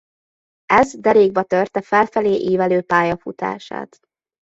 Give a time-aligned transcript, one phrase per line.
[0.65, 3.97] Ez derékba törte felfelé ívelő pályafutását.